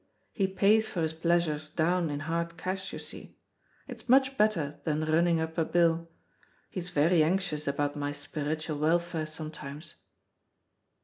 [0.31, 3.37] He pays for his pleasures down in hard cash, you see;
[3.87, 6.09] it's much better than running up a bill.
[6.71, 9.93] He is very anxious about my spiritual welfare sometimes."